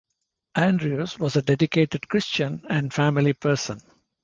[0.55, 3.79] Andrews was a dedicated Christian and family person.